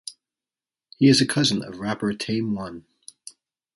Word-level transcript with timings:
He 0.97 1.09
is 1.09 1.21
a 1.21 1.27
cousin 1.27 1.61
of 1.63 1.77
rapper 1.77 2.11
Tame 2.15 2.55
One. 2.55 2.87